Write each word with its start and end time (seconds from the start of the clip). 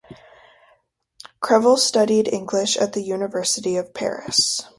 Crevel 1.41 1.77
studied 1.77 2.27
English 2.27 2.75
at 2.75 2.93
the 2.93 3.03
University 3.03 3.77
of 3.77 3.93
Paris. 3.93 4.63